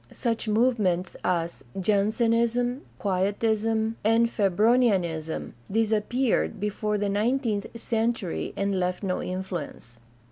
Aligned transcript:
Such 0.09 0.47
movements 0.47 1.15
as 1.23 1.63
Jansenism, 1.79 2.81
Quietism, 2.97 3.97
and 4.03 4.27
Febronianism 4.27 5.51
disappeared 5.71 6.59
before 6.59 6.97
the 6.97 7.07
nineteenth 7.07 7.67
century 7.79 8.51
and 8.57 8.79
left 8.79 9.03
no 9.03 9.21
influence. 9.21 9.99